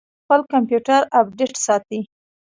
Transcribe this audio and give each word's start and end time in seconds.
خپل 0.21 0.39
کمپیوټر 0.53 1.01
اپډیټ 1.19 1.53
ساتئ؟ 1.65 2.01